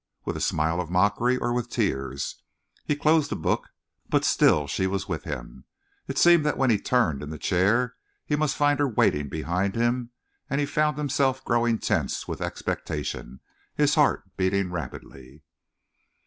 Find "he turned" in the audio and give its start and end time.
6.71-7.21